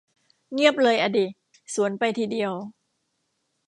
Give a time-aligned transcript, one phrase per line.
[0.53, 1.25] เงียบเลยอะดิ
[1.73, 2.53] สวนไปทีเดียว